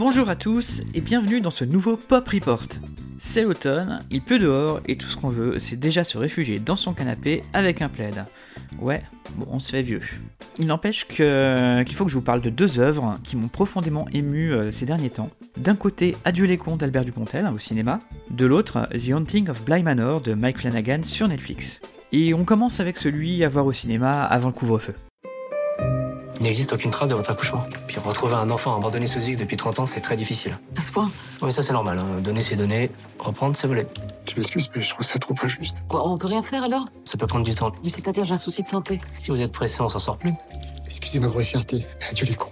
Bonjour 0.00 0.30
à 0.30 0.34
tous 0.34 0.80
et 0.94 1.02
bienvenue 1.02 1.42
dans 1.42 1.50
ce 1.50 1.62
nouveau 1.62 1.94
Pop 1.94 2.26
Report. 2.26 2.64
C'est 3.18 3.42
l'automne, 3.42 4.02
il 4.10 4.22
pleut 4.22 4.38
dehors 4.38 4.80
et 4.88 4.96
tout 4.96 5.06
ce 5.06 5.14
qu'on 5.14 5.28
veut, 5.28 5.58
c'est 5.58 5.76
déjà 5.76 6.04
se 6.04 6.16
réfugier 6.16 6.58
dans 6.58 6.74
son 6.74 6.94
canapé 6.94 7.42
avec 7.52 7.82
un 7.82 7.90
plaid. 7.90 8.24
Ouais, 8.78 9.02
bon, 9.36 9.46
on 9.50 9.58
se 9.58 9.72
fait 9.72 9.82
vieux. 9.82 10.00
Il 10.58 10.68
n'empêche 10.68 11.06
qu'il 11.06 11.94
faut 11.94 12.06
que 12.06 12.10
je 12.10 12.14
vous 12.14 12.22
parle 12.22 12.40
de 12.40 12.48
deux 12.48 12.80
œuvres 12.80 13.18
qui 13.24 13.36
m'ont 13.36 13.48
profondément 13.48 14.06
ému 14.14 14.54
euh, 14.54 14.70
ces 14.70 14.86
derniers 14.86 15.10
temps. 15.10 15.28
D'un 15.58 15.76
côté, 15.76 16.16
Adieu 16.24 16.46
les 16.46 16.56
contes 16.56 16.80
d'Albert 16.80 17.04
Dupontel 17.04 17.46
au 17.54 17.58
cinéma, 17.58 18.00
de 18.30 18.46
l'autre, 18.46 18.88
The 18.94 19.10
Haunting 19.12 19.50
of 19.50 19.62
Bly 19.66 19.82
Manor 19.82 20.22
de 20.22 20.32
Mike 20.32 20.60
Flanagan 20.60 21.02
sur 21.02 21.28
Netflix. 21.28 21.82
Et 22.12 22.32
on 22.32 22.46
commence 22.46 22.80
avec 22.80 22.96
celui 22.96 23.44
à 23.44 23.50
voir 23.50 23.66
au 23.66 23.72
cinéma 23.72 24.22
avant 24.22 24.48
le 24.48 24.54
couvre-feu. 24.54 24.94
Il 26.40 26.44
n'existe 26.44 26.72
aucune 26.72 26.90
trace 26.90 27.10
de 27.10 27.14
votre 27.14 27.30
accouchement. 27.30 27.66
Puis 27.86 27.98
retrouver 27.98 28.34
un 28.34 28.48
enfant 28.50 28.74
abandonné 28.74 29.06
sous 29.06 29.20
X 29.20 29.36
depuis 29.36 29.58
30 29.58 29.80
ans, 29.80 29.86
c'est 29.86 30.00
très 30.00 30.16
difficile. 30.16 30.58
À 30.74 30.80
ce 30.80 30.90
point 30.90 31.10
Oui, 31.42 31.52
ça 31.52 31.62
c'est 31.62 31.74
normal. 31.74 31.98
hein. 31.98 32.20
Donner 32.22 32.40
c'est 32.40 32.56
donner, 32.56 32.90
reprendre 33.18 33.54
c'est 33.56 33.66
voler. 33.66 33.86
Je 34.26 34.36
m'excuse, 34.36 34.70
mais 34.74 34.80
je 34.82 34.88
trouve 34.90 35.04
ça 35.04 35.18
trop 35.18 35.34
injuste. 35.42 35.76
Quoi, 35.88 36.08
on 36.08 36.16
peut 36.16 36.28
rien 36.28 36.40
faire 36.40 36.64
alors? 36.64 36.86
Ça 37.04 37.18
peut 37.18 37.26
prendre 37.26 37.44
du 37.44 37.54
temps. 37.54 37.72
Mais 37.84 37.90
c'est-à-dire, 37.90 38.24
j'ai 38.24 38.32
un 38.34 38.38
souci 38.38 38.62
de 38.62 38.68
santé. 38.68 39.00
Si 39.18 39.30
vous 39.30 39.40
êtes 39.42 39.52
pressé, 39.52 39.80
on 39.82 39.88
s'en 39.90 39.98
sort 39.98 40.16
plus. 40.16 40.32
Excusez 40.86 41.20
ma 41.20 41.28
grossièreté. 41.28 41.86
Adieu 42.10 42.24
les 42.26 42.34
cons. 42.34 42.50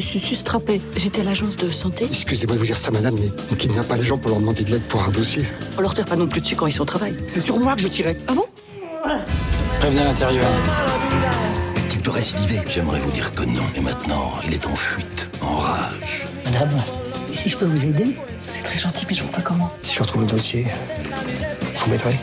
Je 0.00 0.06
suis 0.06 0.18
sustrappée. 0.18 0.80
J'étais 0.96 1.20
à 1.20 1.24
l'agence 1.24 1.56
de 1.56 1.68
santé. 1.70 2.06
Excusez-moi 2.10 2.54
de 2.54 2.60
vous 2.60 2.66
dire 2.66 2.76
ça, 2.76 2.90
madame, 2.90 3.16
mais 3.18 3.30
on 3.50 3.54
kidnappe 3.54 3.88
pas 3.88 3.96
les 3.96 4.04
gens 4.04 4.18
pour 4.18 4.30
leur 4.30 4.40
demander 4.40 4.64
de 4.64 4.70
l'aide 4.70 4.82
pour 4.82 5.02
un 5.02 5.08
dossier. 5.08 5.44
On 5.78 5.82
leur 5.82 5.94
tire 5.94 6.04
pas 6.04 6.16
non 6.16 6.26
plus 6.26 6.40
dessus 6.40 6.56
quand 6.56 6.66
ils 6.66 6.72
sont 6.72 6.82
au 6.82 6.86
travail. 6.86 7.14
C'est 7.26 7.40
sur 7.40 7.58
moi 7.58 7.74
que 7.74 7.82
je 7.82 7.88
tirais. 7.88 8.16
Ah 8.28 8.34
bon? 8.34 8.46
Prévenez 9.80 10.00
à 10.00 10.04
l'intérieur. 10.04 10.46
Est-ce 11.76 11.86
qu'il 11.86 12.00
peut 12.00 12.10
récidiver? 12.10 12.60
J'aimerais 12.68 13.00
vous 13.00 13.10
dire 13.10 13.34
que 13.34 13.42
non. 13.44 13.62
Et 13.76 13.80
maintenant, 13.80 14.32
il 14.46 14.54
est 14.54 14.66
en 14.66 14.74
fuite, 14.74 15.28
en 15.40 15.56
rage. 15.58 16.26
Madame, 16.44 16.70
si 17.26 17.48
je 17.48 17.56
peux 17.56 17.64
vous 17.66 17.84
aider 17.84 18.16
C'est 18.44 18.62
très 18.62 18.78
gentil, 18.78 19.06
mais 19.08 19.14
je 19.14 19.22
vois 19.22 19.32
pas 19.32 19.42
comment. 19.42 19.70
Si 19.82 19.94
je 19.94 20.00
retrouve 20.00 20.22
le 20.22 20.28
dossier, 20.28 20.66
vous 21.76 21.90
m'aiderez? 21.90 22.18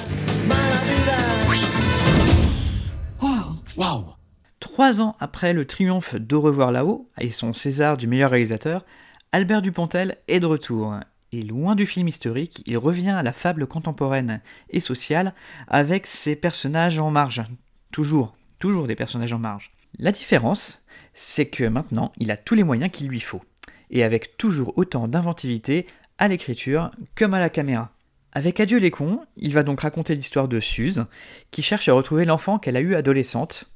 Waouh 3.77 4.18
Trois 4.59 5.01
ans 5.01 5.15
après 5.21 5.53
le 5.53 5.65
triomphe 5.65 6.15
d'Au 6.15 6.41
revoir 6.41 6.73
là-haut 6.73 7.09
et 7.17 7.31
son 7.31 7.53
César 7.53 7.95
du 7.95 8.07
meilleur 8.07 8.31
réalisateur, 8.31 8.83
Albert 9.31 9.61
Dupontel 9.61 10.17
est 10.27 10.41
de 10.41 10.45
retour. 10.45 10.95
Et 11.31 11.43
loin 11.43 11.75
du 11.75 11.85
film 11.85 12.09
historique, 12.09 12.61
il 12.65 12.77
revient 12.77 13.11
à 13.11 13.23
la 13.23 13.31
fable 13.31 13.67
contemporaine 13.67 14.41
et 14.69 14.81
sociale 14.81 15.33
avec 15.69 16.07
ses 16.07 16.35
personnages 16.35 16.99
en 16.99 17.09
marge. 17.09 17.43
Toujours, 17.91 18.35
toujours 18.59 18.87
des 18.87 18.95
personnages 18.95 19.31
en 19.31 19.39
marge. 19.39 19.71
La 19.97 20.11
différence, 20.11 20.81
c'est 21.13 21.45
que 21.45 21.63
maintenant, 21.63 22.11
il 22.17 22.29
a 22.29 22.37
tous 22.37 22.55
les 22.55 22.63
moyens 22.63 22.91
qu'il 22.91 23.07
lui 23.07 23.21
faut. 23.21 23.43
Et 23.91 24.03
avec 24.03 24.35
toujours 24.37 24.77
autant 24.77 25.07
d'inventivité 25.07 25.87
à 26.17 26.27
l'écriture 26.27 26.91
comme 27.15 27.33
à 27.33 27.39
la 27.39 27.49
caméra. 27.49 27.91
Avec 28.33 28.59
Adieu 28.59 28.79
les 28.79 28.91
cons, 28.91 29.21
il 29.37 29.53
va 29.53 29.63
donc 29.63 29.81
raconter 29.81 30.15
l'histoire 30.15 30.49
de 30.49 30.59
Suze, 30.59 31.05
qui 31.49 31.63
cherche 31.63 31.87
à 31.87 31.93
retrouver 31.93 32.25
l'enfant 32.25 32.59
qu'elle 32.59 32.77
a 32.77 32.81
eu 32.81 32.95
adolescente, 32.95 33.71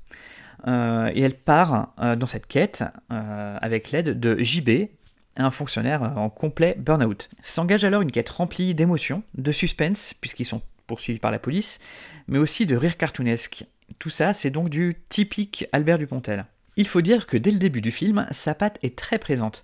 et 0.67 1.21
elle 1.21 1.35
part 1.35 1.93
euh, 1.99 2.15
dans 2.15 2.27
cette 2.27 2.47
quête 2.47 2.83
euh, 3.11 3.57
avec 3.61 3.91
l'aide 3.91 4.19
de 4.19 4.41
JB, 4.41 4.89
un 5.35 5.51
fonctionnaire 5.51 6.03
en 6.17 6.29
complet 6.29 6.75
burn-out. 6.77 7.29
S'engage 7.41 7.83
alors 7.83 8.01
une 8.01 8.11
quête 8.11 8.29
remplie 8.29 8.75
d'émotions, 8.75 9.23
de 9.35 9.51
suspense, 9.51 10.13
puisqu'ils 10.13 10.45
sont 10.45 10.61
poursuivis 10.87 11.19
par 11.19 11.31
la 11.31 11.39
police, 11.39 11.79
mais 12.27 12.37
aussi 12.37 12.65
de 12.65 12.75
rire 12.75 12.97
cartoonesque. 12.97 13.65
Tout 13.99 14.09
ça, 14.09 14.33
c'est 14.33 14.51
donc 14.51 14.69
du 14.69 14.95
typique 15.09 15.65
Albert 15.71 15.97
Dupontel. 15.97 16.45
Il 16.75 16.87
faut 16.87 17.01
dire 17.01 17.27
que 17.27 17.37
dès 17.37 17.51
le 17.51 17.59
début 17.59 17.81
du 17.81 17.91
film, 17.91 18.25
sa 18.31 18.55
patte 18.55 18.79
est 18.83 18.97
très 18.97 19.19
présente. 19.19 19.63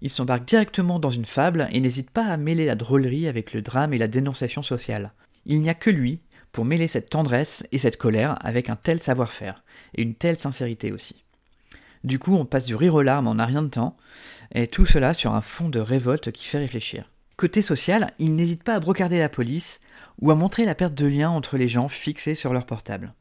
Il 0.00 0.10
s'embarque 0.10 0.44
directement 0.44 0.98
dans 0.98 1.10
une 1.10 1.24
fable 1.24 1.68
et 1.72 1.80
n'hésite 1.80 2.10
pas 2.10 2.24
à 2.24 2.36
mêler 2.36 2.66
la 2.66 2.74
drôlerie 2.74 3.28
avec 3.28 3.52
le 3.52 3.62
drame 3.62 3.94
et 3.94 3.98
la 3.98 4.08
dénonciation 4.08 4.62
sociale. 4.62 5.12
Il 5.46 5.60
n'y 5.60 5.70
a 5.70 5.74
que 5.74 5.90
lui 5.90 6.18
pour 6.52 6.64
mêler 6.64 6.86
cette 6.86 7.10
tendresse 7.10 7.66
et 7.72 7.78
cette 7.78 7.96
colère 7.96 8.36
avec 8.44 8.70
un 8.70 8.76
tel 8.76 9.00
savoir-faire, 9.00 9.64
et 9.94 10.02
une 10.02 10.14
telle 10.14 10.38
sincérité 10.38 10.92
aussi. 10.92 11.24
Du 12.04 12.18
coup, 12.18 12.34
on 12.34 12.44
passe 12.44 12.66
du 12.66 12.74
rire 12.74 12.94
aux 12.94 13.02
larmes 13.02 13.28
en 13.28 13.38
un 13.38 13.46
rien 13.46 13.62
de 13.62 13.68
temps, 13.68 13.96
et 14.54 14.66
tout 14.66 14.86
cela 14.86 15.14
sur 15.14 15.34
un 15.34 15.40
fond 15.40 15.68
de 15.68 15.80
révolte 15.80 16.32
qui 16.32 16.44
fait 16.44 16.58
réfléchir. 16.58 17.10
Côté 17.36 17.62
social, 17.62 18.12
il 18.18 18.34
n'hésite 18.34 18.62
pas 18.62 18.74
à 18.74 18.80
brocarder 18.80 19.18
la 19.18 19.28
police 19.28 19.80
ou 20.20 20.30
à 20.30 20.34
montrer 20.34 20.64
la 20.64 20.74
perte 20.74 20.94
de 20.94 21.06
lien 21.06 21.30
entre 21.30 21.56
les 21.56 21.68
gens 21.68 21.88
fixés 21.88 22.34
sur 22.34 22.52
leur 22.52 22.66
portable. 22.66 23.14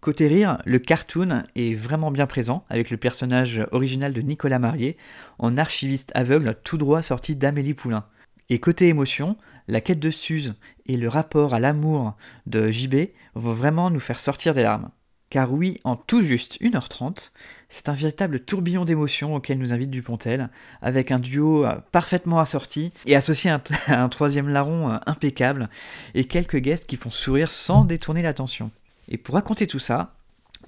Côté 0.00 0.28
rire, 0.28 0.58
le 0.64 0.78
cartoon 0.78 1.42
est 1.56 1.74
vraiment 1.74 2.12
bien 2.12 2.26
présent 2.26 2.64
avec 2.68 2.90
le 2.90 2.96
personnage 2.96 3.66
original 3.72 4.12
de 4.12 4.20
Nicolas 4.20 4.60
Marié 4.60 4.96
en 5.38 5.56
archiviste 5.56 6.12
aveugle 6.14 6.56
tout 6.62 6.78
droit 6.78 7.02
sorti 7.02 7.34
d'Amélie 7.34 7.74
Poulain. 7.74 8.04
Et 8.48 8.60
côté 8.60 8.88
émotion, 8.88 9.36
la 9.68 9.80
quête 9.80 10.00
de 10.00 10.10
Suze 10.10 10.54
et 10.86 10.96
le 10.96 11.08
rapport 11.08 11.54
à 11.54 11.60
l'amour 11.60 12.14
de 12.46 12.70
JB 12.70 13.10
vont 13.34 13.52
vraiment 13.52 13.90
nous 13.90 14.00
faire 14.00 14.20
sortir 14.20 14.54
des 14.54 14.62
larmes. 14.62 14.90
Car 15.32 15.50
oui, 15.50 15.78
en 15.84 15.96
tout 15.96 16.20
juste 16.20 16.60
1h30, 16.60 17.30
c'est 17.70 17.88
un 17.88 17.94
véritable 17.94 18.40
tourbillon 18.40 18.84
d'émotions 18.84 19.34
auquel 19.34 19.58
nous 19.58 19.72
invite 19.72 19.88
Dupontel, 19.88 20.50
avec 20.82 21.10
un 21.10 21.18
duo 21.18 21.64
euh, 21.64 21.76
parfaitement 21.90 22.38
assorti 22.38 22.92
et 23.06 23.16
associé 23.16 23.50
à 23.86 24.02
un, 24.02 24.08
troisième 24.10 24.50
larron 24.50 24.90
euh, 24.90 24.98
impeccable, 25.06 25.70
et 26.14 26.24
quelques 26.24 26.58
guests 26.58 26.86
qui 26.86 26.96
font 26.96 27.10
sourire 27.10 27.50
sans 27.50 27.86
détourner 27.86 28.20
l'attention. 28.20 28.70
Et 29.08 29.16
pour 29.16 29.34
raconter 29.36 29.66
tout 29.66 29.78
ça, 29.78 30.14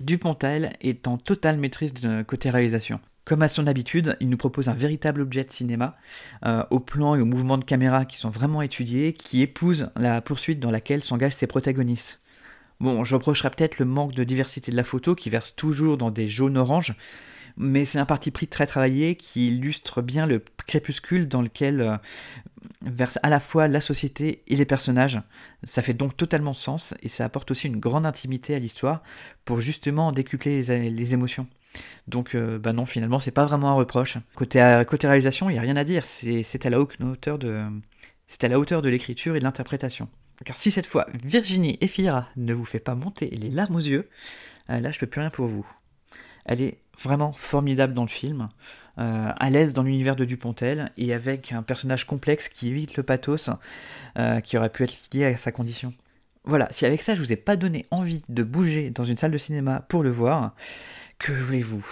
Dupontel 0.00 0.72
est 0.81 1.06
en 1.09 1.19
totale 1.19 1.59
maîtrise 1.59 1.93
de 1.93 2.22
côté 2.22 2.49
réalisation. 2.49 2.99
Comme 3.24 3.42
à 3.42 3.48
son 3.48 3.66
habitude, 3.66 4.16
il 4.20 4.28
nous 4.28 4.36
propose 4.36 4.68
un 4.68 4.74
véritable 4.74 5.22
objet 5.22 5.44
de 5.44 5.50
cinéma, 5.50 5.92
euh, 6.44 6.62
aux 6.70 6.80
plans 6.80 7.14
et 7.14 7.20
aux 7.20 7.26
mouvements 7.26 7.56
de 7.56 7.64
caméra 7.64 8.04
qui 8.04 8.18
sont 8.18 8.28
vraiment 8.28 8.60
étudiés, 8.60 9.14
qui 9.14 9.40
épousent 9.40 9.90
la 9.96 10.20
poursuite 10.20 10.60
dans 10.60 10.70
laquelle 10.70 11.02
s'engagent 11.02 11.34
ses 11.34 11.46
protagonistes. 11.46 12.20
Bon, 12.80 13.02
je 13.02 13.14
reprocherai 13.14 13.48
peut-être 13.50 13.78
le 13.78 13.86
manque 13.86 14.12
de 14.12 14.24
diversité 14.24 14.70
de 14.70 14.76
la 14.76 14.84
photo 14.84 15.14
qui 15.14 15.30
verse 15.30 15.56
toujours 15.56 15.96
dans 15.96 16.10
des 16.10 16.28
jaunes 16.28 16.58
oranges, 16.58 16.94
mais 17.56 17.86
c'est 17.86 17.98
un 17.98 18.04
parti 18.04 18.30
pris 18.30 18.46
très 18.46 18.66
travaillé 18.66 19.16
qui 19.16 19.48
illustre 19.48 20.02
bien 20.02 20.26
le 20.26 20.44
crépuscule 20.66 21.26
dans 21.26 21.40
lequel 21.40 21.80
euh, 21.80 21.96
verse 22.82 23.18
à 23.22 23.30
la 23.30 23.40
fois 23.40 23.68
la 23.68 23.80
société 23.80 24.42
et 24.48 24.56
les 24.56 24.66
personnages. 24.66 25.22
Ça 25.62 25.80
fait 25.80 25.94
donc 25.94 26.14
totalement 26.14 26.52
sens 26.52 26.94
et 27.02 27.08
ça 27.08 27.24
apporte 27.24 27.50
aussi 27.50 27.68
une 27.68 27.80
grande 27.80 28.04
intimité 28.04 28.54
à 28.54 28.58
l'histoire 28.58 29.02
pour 29.46 29.62
justement 29.62 30.12
décupler 30.12 30.62
les 30.62 31.14
émotions. 31.14 31.46
Donc, 32.08 32.34
euh, 32.34 32.58
bah 32.58 32.72
non, 32.72 32.86
finalement, 32.86 33.18
c'est 33.18 33.30
pas 33.30 33.44
vraiment 33.44 33.70
un 33.70 33.74
reproche. 33.74 34.18
Côté, 34.34 34.60
euh, 34.62 34.84
réalisation, 35.02 35.50
il 35.50 35.54
n'y 35.54 35.58
a 35.58 35.62
rien 35.62 35.76
à 35.76 35.84
dire. 35.84 36.04
C'est 36.06 36.66
à 36.66 36.70
la 36.70 36.80
hauteur 36.80 37.38
de, 37.38 38.88
l'écriture 38.88 39.36
et 39.36 39.38
de 39.38 39.44
l'interprétation. 39.44 40.08
Car 40.44 40.56
si 40.56 40.70
cette 40.70 40.86
fois 40.86 41.06
Virginie 41.24 41.78
Efira 41.80 42.28
ne 42.36 42.52
vous 42.52 42.64
fait 42.64 42.80
pas 42.80 42.96
monter 42.96 43.30
les 43.30 43.50
larmes 43.50 43.76
aux 43.76 43.80
yeux, 43.80 44.08
euh, 44.68 44.80
là 44.80 44.90
je 44.90 44.98
peux 44.98 45.06
plus 45.06 45.20
rien 45.20 45.30
pour 45.30 45.46
vous. 45.46 45.64
Elle 46.44 46.60
est 46.60 46.78
vraiment 47.00 47.32
formidable 47.32 47.94
dans 47.94 48.02
le 48.02 48.08
film, 48.08 48.48
à 48.96 49.50
l'aise 49.50 49.72
dans 49.72 49.82
l'univers 49.82 50.14
de 50.14 50.24
Dupontel 50.24 50.92
et 50.98 51.14
avec 51.14 51.52
un 51.52 51.62
personnage 51.62 52.06
complexe 52.06 52.48
qui 52.48 52.68
évite 52.68 52.96
le 52.96 53.02
pathos 53.02 53.48
qui 54.44 54.58
aurait 54.58 54.68
pu 54.68 54.84
être 54.84 54.94
lié 55.12 55.24
à 55.24 55.36
sa 55.38 55.52
condition. 55.52 55.94
Voilà, 56.44 56.68
si 56.70 56.84
avec 56.84 57.00
ça 57.00 57.14
je 57.14 57.22
vous 57.22 57.32
ai 57.32 57.36
pas 57.36 57.56
donné 57.56 57.86
envie 57.90 58.22
de 58.28 58.42
bouger 58.42 58.90
dans 58.90 59.04
une 59.04 59.16
salle 59.16 59.30
de 59.30 59.38
cinéma 59.38 59.80
pour 59.88 60.02
le 60.02 60.10
voir, 60.10 60.54
que 61.24 61.32
voulez-vous? 61.32 61.86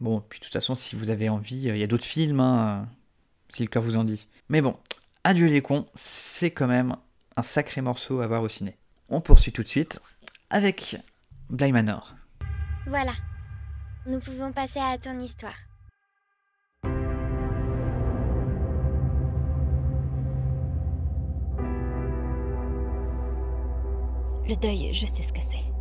Bon, 0.00 0.20
puis 0.20 0.38
de 0.38 0.44
toute 0.44 0.52
façon, 0.52 0.74
si 0.74 0.96
vous 0.96 1.08
avez 1.08 1.30
envie, 1.30 1.56
il 1.56 1.78
y 1.78 1.82
a 1.82 1.86
d'autres 1.86 2.04
films, 2.04 2.40
hein, 2.40 2.86
si 3.48 3.62
le 3.62 3.68
cœur 3.68 3.82
vous 3.82 3.96
en 3.96 4.04
dit. 4.04 4.28
Mais 4.50 4.60
bon, 4.60 4.76
Adieu 5.24 5.46
les 5.46 5.62
cons, 5.62 5.86
c'est 5.94 6.50
quand 6.50 6.66
même 6.66 6.94
un 7.36 7.42
sacré 7.42 7.80
morceau 7.80 8.20
à 8.20 8.26
voir 8.26 8.42
au 8.42 8.48
ciné. 8.50 8.76
On 9.08 9.22
poursuit 9.22 9.50
tout 9.50 9.62
de 9.62 9.68
suite 9.68 9.98
avec 10.50 10.98
Bly 11.48 11.72
Manor. 11.72 12.16
Voilà. 12.86 13.12
Nous 14.04 14.18
pouvons 14.18 14.52
passer 14.52 14.78
à 14.78 14.98
ton 14.98 15.18
histoire. 15.20 15.56
Le 24.46 24.54
deuil, 24.60 24.92
je 24.92 25.06
sais 25.06 25.22
ce 25.22 25.32
que 25.32 25.40
c'est. 25.40 25.75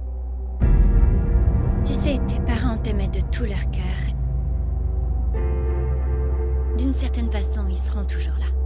Tu 1.85 1.93
sais, 1.93 2.19
tes 2.27 2.39
parents 2.39 2.77
t'aimaient 2.77 3.07
de 3.07 3.21
tout 3.31 3.43
leur 3.43 3.69
cœur. 3.69 3.83
D'une 6.79 6.93
certaine 6.93 7.31
façon, 7.31 7.67
ils 7.69 7.77
seront 7.77 8.05
toujours 8.05 8.33
là. 8.39 8.64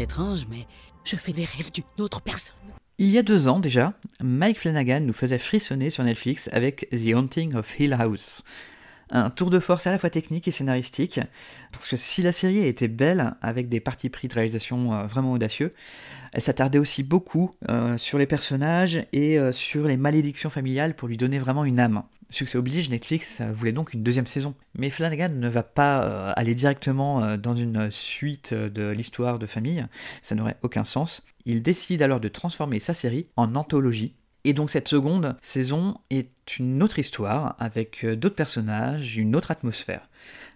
Étrange, 0.00 0.46
mais 0.50 0.66
je 1.04 1.16
fais 1.16 1.32
rêves 1.32 1.72
d'une 1.72 1.84
autre 1.98 2.20
personne. 2.20 2.56
Il 2.98 3.10
y 3.10 3.18
a 3.18 3.22
deux 3.22 3.46
ans 3.46 3.60
déjà, 3.60 3.92
Mike 4.22 4.60
Flanagan 4.60 5.00
nous 5.00 5.12
faisait 5.12 5.38
frissonner 5.38 5.90
sur 5.90 6.02
Netflix 6.02 6.48
avec 6.52 6.88
The 6.90 7.14
Haunting 7.14 7.54
of 7.54 7.78
Hill 7.78 7.92
House. 7.92 8.42
Un 9.10 9.30
tour 9.30 9.50
de 9.50 9.60
force 9.60 9.86
à 9.86 9.92
la 9.92 9.98
fois 9.98 10.10
technique 10.10 10.48
et 10.48 10.50
scénaristique, 10.50 11.20
parce 11.70 11.86
que 11.86 11.96
si 11.96 12.22
la 12.22 12.32
série 12.32 12.66
était 12.66 12.88
belle, 12.88 13.34
avec 13.40 13.68
des 13.68 13.78
parties 13.78 14.08
pris 14.08 14.26
de 14.26 14.34
réalisation 14.34 14.94
euh, 14.94 15.06
vraiment 15.06 15.32
audacieux, 15.32 15.70
elle 16.32 16.42
s'attardait 16.42 16.78
aussi 16.78 17.04
beaucoup 17.04 17.52
euh, 17.68 17.96
sur 17.98 18.18
les 18.18 18.26
personnages 18.26 19.06
et 19.12 19.38
euh, 19.38 19.52
sur 19.52 19.86
les 19.86 19.96
malédictions 19.96 20.50
familiales 20.50 20.96
pour 20.96 21.06
lui 21.06 21.16
donner 21.16 21.38
vraiment 21.38 21.64
une 21.64 21.78
âme. 21.78 22.02
Succès 22.30 22.58
oblige, 22.58 22.90
Netflix 22.90 23.40
voulait 23.52 23.72
donc 23.72 23.94
une 23.94 24.02
deuxième 24.02 24.26
saison. 24.26 24.54
Mais 24.76 24.90
Flanagan 24.90 25.28
ne 25.28 25.48
va 25.48 25.62
pas 25.62 26.04
euh, 26.04 26.32
aller 26.36 26.54
directement 26.54 27.22
euh, 27.22 27.36
dans 27.36 27.54
une 27.54 27.90
suite 27.90 28.52
de 28.52 28.88
l'histoire 28.88 29.38
de 29.38 29.46
famille, 29.46 29.86
ça 30.22 30.34
n'aurait 30.34 30.56
aucun 30.62 30.84
sens. 30.84 31.22
Il 31.44 31.62
décide 31.62 32.02
alors 32.02 32.20
de 32.20 32.28
transformer 32.28 32.80
sa 32.80 32.94
série 32.94 33.26
en 33.36 33.54
anthologie. 33.54 34.14
Et 34.46 34.52
donc 34.52 34.70
cette 34.70 34.86
seconde 34.86 35.36
saison 35.42 35.98
est 36.08 36.58
une 36.58 36.80
autre 36.80 37.00
histoire, 37.00 37.56
avec 37.58 38.04
euh, 38.04 38.14
d'autres 38.14 38.36
personnages, 38.36 39.16
une 39.16 39.34
autre 39.34 39.50
atmosphère. 39.50 40.08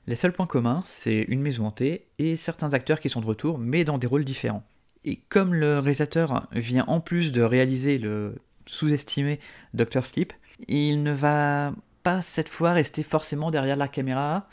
Les 0.06 0.14
seuls 0.14 0.32
points 0.32 0.46
communs, 0.46 0.82
c'est 0.86 1.22
une 1.26 1.40
maison 1.40 1.66
hantée 1.66 2.06
et 2.20 2.36
certains 2.36 2.72
acteurs 2.72 3.00
qui 3.00 3.08
sont 3.08 3.20
de 3.20 3.26
retour, 3.26 3.58
mais 3.58 3.84
dans 3.84 3.98
des 3.98 4.06
rôles 4.06 4.24
différents. 4.24 4.64
Et 5.04 5.16
comme 5.28 5.54
le 5.54 5.80
réalisateur 5.80 6.46
vient 6.52 6.84
en 6.86 7.00
plus 7.00 7.32
de 7.32 7.42
réaliser 7.42 7.98
le 7.98 8.36
sous-estimé 8.64 9.40
Dr. 9.74 10.06
Sleep, 10.06 10.32
il 10.68 11.02
ne 11.02 11.12
va 11.12 11.72
pas 12.02 12.22
cette 12.22 12.48
fois 12.48 12.72
rester 12.72 13.02
forcément 13.02 13.50
derrière 13.50 13.76
la 13.76 13.88
caméra, 13.88 14.48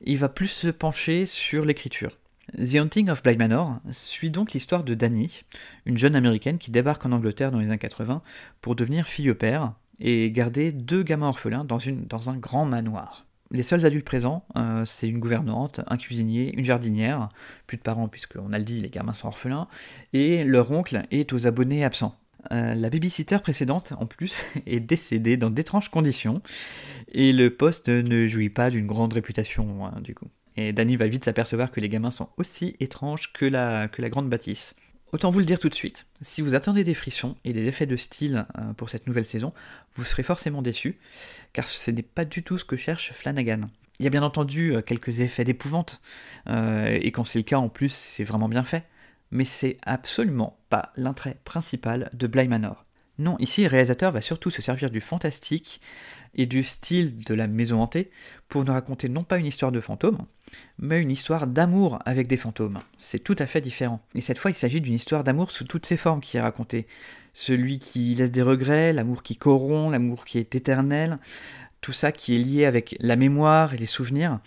il 0.00 0.18
va 0.18 0.28
plus 0.28 0.48
se 0.48 0.68
pencher 0.68 1.26
sur 1.26 1.64
l'écriture. 1.64 2.10
The 2.56 2.76
Haunting 2.76 3.10
of 3.10 3.22
Bly 3.22 3.36
Manor 3.36 3.76
suit 3.92 4.30
donc 4.30 4.52
l'histoire 4.52 4.82
de 4.82 4.94
Dani, 4.94 5.44
une 5.84 5.98
jeune 5.98 6.16
américaine 6.16 6.58
qui 6.58 6.70
débarque 6.70 7.04
en 7.04 7.12
Angleterre 7.12 7.50
dans 7.50 7.58
les 7.58 7.66
années 7.66 7.78
80 7.78 8.22
pour 8.62 8.74
devenir 8.74 9.06
fille 9.06 9.30
au 9.30 9.34
père 9.34 9.74
et 10.00 10.30
garder 10.30 10.72
deux 10.72 11.02
gamins 11.02 11.28
orphelins 11.28 11.64
dans, 11.64 11.78
une, 11.78 12.06
un 12.10 12.36
grand 12.36 12.64
manoir. 12.64 13.26
Les 13.50 13.62
seuls 13.62 13.84
adultes 13.86 14.04
présents, 14.04 14.44
euh, 14.56 14.84
c'est 14.84 15.08
une 15.08 15.20
gouvernante, 15.20 15.80
un 15.86 15.96
cuisinier, 15.96 16.54
une 16.56 16.64
jardinière, 16.64 17.28
plus 17.66 17.76
de 17.76 17.82
parents 17.82 18.08
puisqu'on 18.08 18.52
a 18.52 18.58
le 18.58 18.64
dit, 18.64 18.80
les 18.80 18.90
gamins 18.90 19.14
sont 19.14 19.28
orphelins, 19.28 19.68
et 20.12 20.44
leur 20.44 20.70
oncle 20.70 21.02
est 21.10 21.32
aux 21.32 21.46
abonnés 21.46 21.84
absents. 21.84 22.18
Euh, 22.52 22.74
la 22.74 22.90
babysitter 22.90 23.38
précédente, 23.38 23.92
en 23.98 24.06
plus, 24.06 24.44
est 24.66 24.80
décédée 24.80 25.36
dans 25.36 25.50
d'étranges 25.50 25.90
conditions, 25.90 26.42
et 27.12 27.32
le 27.32 27.50
poste 27.50 27.88
ne 27.88 28.26
jouit 28.26 28.50
pas 28.50 28.70
d'une 28.70 28.86
grande 28.86 29.12
réputation, 29.12 29.86
hein, 29.86 30.00
du 30.00 30.14
coup. 30.14 30.28
Et 30.56 30.72
Danny 30.72 30.96
va 30.96 31.06
vite 31.06 31.24
s'apercevoir 31.24 31.70
que 31.70 31.80
les 31.80 31.88
gamins 31.88 32.10
sont 32.10 32.30
aussi 32.36 32.74
étranges 32.80 33.32
que 33.32 33.44
la, 33.44 33.88
grande 33.88 34.28
bâtisse. 34.28 34.74
Autant 35.12 35.30
vous 35.30 35.38
le 35.38 35.46
dire 35.46 35.60
tout 35.60 35.68
de 35.68 35.74
suite, 35.74 36.06
si 36.20 36.42
vous 36.42 36.54
attendez 36.54 36.84
des 36.84 36.94
frissons 36.94 37.36
et 37.44 37.52
des 37.52 37.66
effets 37.66 37.86
de 37.86 37.96
style 37.96 38.44
euh, 38.58 38.72
pour 38.74 38.90
cette 38.90 39.06
nouvelle 39.06 39.24
saison, 39.24 39.52
vous 39.94 40.04
serez 40.04 40.22
forcément 40.22 40.60
déçus, 40.60 40.98
car 41.52 41.66
ce 41.66 41.90
n'est 41.90 42.02
pas 42.02 42.24
du 42.24 42.42
tout 42.42 42.58
ce 42.58 42.64
que 42.64 42.76
cherche 42.76 43.12
Flanagan. 43.12 43.70
Il 44.00 44.04
y 44.04 44.06
a 44.06 44.10
bien 44.10 44.22
entendu 44.22 44.74
euh, 44.74 44.82
quelques 44.82 45.20
effets 45.20 45.44
d'épouvante, 45.44 46.00
et 46.46 47.10
quand 47.12 47.24
c'est 47.24 47.38
le 47.38 47.44
cas 47.44 47.58
en 47.58 47.68
plus, 47.68 47.92
c'est 47.92 48.24
vraiment 48.24 48.48
bien 48.48 48.62
fait 48.62 48.84
mais 49.30 49.44
c'est 49.44 49.76
absolument 49.82 50.58
pas 50.68 50.92
l'intérêt 50.96 51.38
principal 51.44 52.10
de 52.12 52.26
Bly 52.26 52.48
Manor. 52.48 52.84
Non, 53.18 53.36
ici 53.40 53.62
le 53.62 53.68
réalisateur 53.68 54.12
va 54.12 54.20
surtout 54.20 54.50
se 54.50 54.62
servir 54.62 54.90
du 54.90 55.00
fantastique 55.00 55.80
et 56.36 56.46
du 56.46 56.62
style 56.62 57.24
de 57.24 57.34
la 57.34 57.48
maison 57.48 57.82
hantée 57.82 58.10
pour 58.48 58.64
nous 58.64 58.72
raconter 58.72 59.08
non 59.08 59.24
pas 59.24 59.38
une 59.38 59.46
histoire 59.46 59.72
de 59.72 59.80
fantômes, 59.80 60.24
mais 60.78 61.00
une 61.00 61.10
histoire 61.10 61.48
d'amour 61.48 61.98
avec 62.04 62.28
des 62.28 62.36
fantômes. 62.36 62.78
C'est 62.96 63.18
tout 63.18 63.34
à 63.40 63.46
fait 63.46 63.60
différent. 63.60 64.00
Et 64.14 64.20
cette 64.20 64.38
fois, 64.38 64.52
il 64.52 64.54
s'agit 64.54 64.80
d'une 64.80 64.94
histoire 64.94 65.24
d'amour 65.24 65.50
sous 65.50 65.64
toutes 65.64 65.86
ses 65.86 65.96
formes 65.96 66.20
qui 66.20 66.36
est 66.36 66.40
racontée. 66.40 66.86
Celui 67.34 67.80
qui 67.80 68.14
laisse 68.14 68.30
des 68.30 68.42
regrets, 68.42 68.92
l'amour 68.92 69.24
qui 69.24 69.36
corrompt, 69.36 69.90
l'amour 69.90 70.24
qui 70.24 70.38
est 70.38 70.54
éternel, 70.54 71.18
tout 71.80 71.92
ça 71.92 72.12
qui 72.12 72.36
est 72.36 72.44
lié 72.44 72.66
avec 72.66 72.96
la 73.00 73.16
mémoire 73.16 73.74
et 73.74 73.78
les 73.78 73.86
souvenirs. 73.86 74.38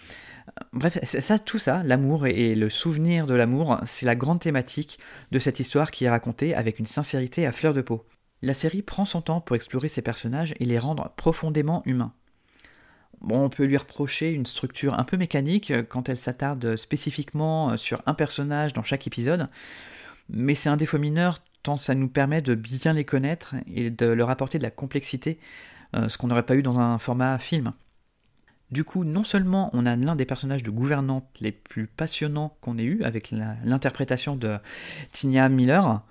Bref, 0.74 1.00
ça, 1.03 1.39
tout 1.39 1.57
ça, 1.57 1.83
l'amour 1.83 2.27
et 2.27 2.56
le 2.56 2.69
souvenir 2.69 3.25
de 3.25 3.33
l'amour, 3.33 3.80
c'est 3.86 4.06
la 4.06 4.15
grande 4.15 4.39
thématique 4.39 5.00
de 5.31 5.39
cette 5.39 5.59
histoire 5.59 5.92
qui 5.92 6.06
est 6.06 6.09
racontée 6.09 6.56
avec 6.56 6.80
une 6.80 6.86
sincérité 6.86 7.45
à 7.45 7.51
fleur 7.51 7.74
de 7.74 7.81
peau. 7.81 8.06
La 8.42 8.53
série 8.53 8.81
prend 8.81 9.06
son 9.06 9.21
temps 9.21 9.42
pour 9.42 9.56
explorer 9.56 9.88
ses 9.88 10.01
personnages 10.01 10.53
et 10.59 10.65
les 10.65 10.80
rendre 10.80 11.13
profondément 11.15 11.83
humains. 11.86 12.13
Bon, 13.21 13.44
on 13.44 13.50
peut 13.50 13.65
lui 13.65 13.77
reprocher 13.77 14.31
une 14.31 14.48
structure 14.48 15.00
un 15.00 15.03
peu 15.03 15.15
mécanique 15.15 15.71
quand 15.89 16.09
elle 16.09 16.18
s'attarde 16.18 16.75
spécifiquement 16.75 17.77
sur 17.77 18.01
un 18.07 18.15
personnage 18.15 18.74
dans 18.74 18.83
chaque 18.83 19.06
épisode, 19.06 19.48
mais 20.30 20.56
c'est 20.56 20.69
un 20.69 20.77
défaut 20.77 20.98
mineur 20.98 21.39
tant 21.63 21.77
ça 21.77 21.95
nous 21.95 22.09
permet 22.09 22.42
de 22.42 22.56
bien 22.56 22.94
les 22.94 23.06
connaître 23.06 23.56
et 23.68 23.89
de 23.89 24.07
leur 24.07 24.30
apporter 24.30 24.57
de 24.57 24.63
la 24.63 24.71
complexité, 24.71 25.39
euh, 25.95 26.09
ce 26.09 26.18
qu'on 26.18 26.27
n'aurait 26.27 26.45
pas 26.45 26.56
eu 26.56 26.63
dans 26.63 26.80
un 26.80 26.98
format 27.00 27.38
film. 27.38 27.74
Du 28.71 28.85
coup, 28.85 29.03
non 29.03 29.25
seulement 29.25 29.69
on 29.73 29.85
a 29.85 29.97
l'un 29.97 30.15
des 30.15 30.25
personnages 30.25 30.63
de 30.63 30.71
gouvernante 30.71 31.27
les 31.41 31.51
plus 31.51 31.88
passionnants 31.88 32.56
qu'on 32.62 32.77
ait 32.77 32.83
eu 32.83 33.03
avec 33.03 33.31
l'interprétation 33.31 34.38
de 34.38 34.57
Tinia 35.12 35.50
Miller, 35.50 36.01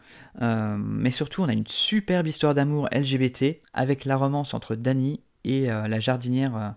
euh, 0.42 0.76
mais 0.78 1.10
surtout 1.10 1.42
on 1.42 1.48
a 1.48 1.54
une 1.54 1.66
superbe 1.66 2.26
histoire 2.26 2.54
d'amour 2.54 2.88
LGBT 2.92 3.60
avec 3.72 4.04
la 4.04 4.16
romance 4.16 4.52
entre 4.52 4.74
Danny 4.74 5.22
et 5.44 5.70
euh, 5.70 5.88
la 5.88 6.00
jardinière 6.00 6.56
euh, 6.56 6.68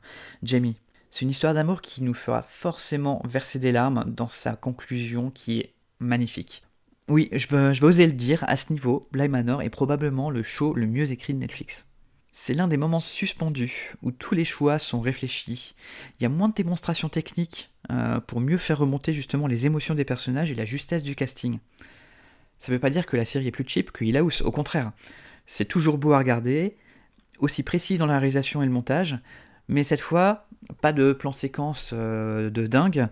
Jamie. 0.41 0.77
C'est 1.11 1.23
une 1.23 1.31
histoire 1.31 1.53
d'amour 1.53 1.81
qui 1.81 2.01
nous 2.01 2.13
fera 2.13 2.43
forcément 2.43 3.21
verser 3.25 3.59
des 3.59 3.73
larmes 3.73 4.05
dans 4.07 4.29
sa 4.29 4.55
conclusion 4.55 5.31
qui 5.31 5.59
est 5.59 5.73
magnifique. 5.99 6.63
Oui, 7.09 7.29
je 7.33 7.47
veux 7.49 7.85
oser 7.85 8.07
le 8.07 8.13
dire, 8.13 8.45
à 8.47 8.55
ce 8.55 8.71
niveau, 8.71 9.09
Bly 9.11 9.27
Manor 9.27 9.61
est 9.61 9.69
probablement 9.69 10.29
le 10.29 10.43
show 10.43 10.73
le 10.73 10.87
mieux 10.87 11.11
écrit 11.11 11.33
de 11.33 11.39
Netflix. 11.39 11.85
C'est 12.35 12.55
l'un 12.55 12.67
des 12.67 12.77
moments 12.77 12.99
suspendus 12.99 13.93
où 14.01 14.11
tous 14.11 14.33
les 14.33 14.43
choix 14.43 14.79
sont 14.79 15.01
réfléchis. 15.01 15.75
Il 16.19 16.23
y 16.23 16.25
a 16.25 16.29
moins 16.29 16.49
de 16.49 16.55
démonstrations 16.55 17.07
techniques 17.07 17.69
euh, 17.91 18.19
pour 18.21 18.41
mieux 18.41 18.57
faire 18.57 18.79
remonter 18.79 19.13
justement 19.13 19.45
les 19.45 19.67
émotions 19.67 19.93
des 19.93 20.03
personnages 20.03 20.51
et 20.51 20.55
la 20.55 20.65
justesse 20.65 21.03
du 21.03 21.13
casting. 21.13 21.59
Ça 22.57 22.71
ne 22.71 22.75
veut 22.75 22.79
pas 22.79 22.89
dire 22.89 23.05
que 23.05 23.15
la 23.15 23.23
série 23.23 23.47
est 23.47 23.51
plus 23.51 23.65
cheap 23.67 23.91
que 23.91 24.03
Hill 24.03 24.19
au 24.19 24.51
contraire. 24.51 24.93
C'est 25.45 25.65
toujours 25.65 25.99
beau 25.99 26.13
à 26.13 26.17
regarder, 26.17 26.75
aussi 27.37 27.61
précis 27.61 27.99
dans 27.99 28.07
la 28.07 28.17
réalisation 28.17 28.63
et 28.63 28.65
le 28.65 28.71
montage, 28.71 29.19
mais 29.67 29.83
cette 29.83 30.01
fois, 30.01 30.43
pas 30.81 30.91
de 30.91 31.13
plan 31.13 31.31
séquence 31.31 31.91
euh, 31.93 32.49
de 32.49 32.65
dingue. 32.65 33.09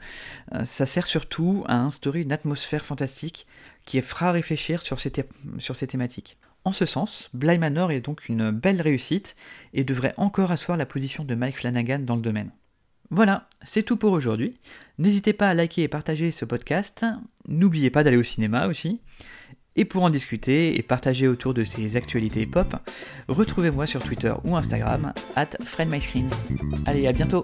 Euh, 0.55 0.65
ça 0.65 0.88
sert 0.88 1.05
surtout 1.05 1.63
à 1.67 1.77
instaurer 1.77 2.22
une 2.22 2.31
atmosphère 2.31 2.86
fantastique 2.88 3.45
qui 3.86 4.01
fera 4.01 4.31
réfléchir 4.31 4.81
sur 4.81 5.00
ces 5.00 5.88
thématiques. 5.88 6.39
En 6.63 6.72
ce 6.72 6.86
sens, 6.86 7.30
Bly 7.34 7.58
Manor 7.58 7.91
est 7.91 8.01
donc 8.01 8.30
une 8.30 8.51
belle 8.51 8.82
réussite 8.82 9.36
et 9.74 9.84
devrait 9.84 10.13
encore 10.18 10.51
asseoir 10.51 10.77
la 10.77 10.86
position 10.86 11.24
de 11.24 11.34
Mike 11.34 11.58
Flanagan 11.58 12.00
dans 12.00 12.15
le 12.15 12.22
domaine. 12.22 12.51
Voilà, 13.10 13.50
c'est 13.63 13.84
tout 13.84 13.98
pour 13.98 14.13
aujourd'hui. 14.13 14.58
N'hésitez 15.00 15.34
pas 15.34 15.50
à 15.50 15.53
liker 15.53 15.84
et 15.84 15.88
partager 15.88 16.32
ce 16.32 16.46
podcast. 16.46 17.06
N'oubliez 17.48 17.89
pas 17.89 18.03
d'aller 18.03 18.18
au 18.18 18.24
cinéma 18.24 18.68
aussi. 18.68 19.01
Et 19.75 19.86
pour 19.86 20.03
en 20.03 20.10
discuter 20.10 20.77
et 20.77 20.84
partager 20.84 21.27
autour 21.27 21.53
de 21.53 21.63
ces 21.63 21.98
actualités 21.98 22.46
pop, 22.46 22.75
retrouvez-moi 23.27 23.88
sur 23.88 24.03
Twitter 24.03 24.34
ou 24.44 24.56
Instagram, 24.56 25.13
at 25.36 25.50
FriendMyScreen. 25.63 26.30
Allez, 26.86 27.08
à 27.08 27.13
bientôt 27.13 27.44